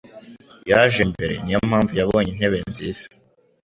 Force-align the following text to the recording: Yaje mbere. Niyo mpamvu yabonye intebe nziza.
Yaje 0.69 1.01
mbere. 1.11 1.33
Niyo 1.43 1.59
mpamvu 1.69 1.93
yabonye 1.99 2.29
intebe 2.31 2.57
nziza. 2.71 3.05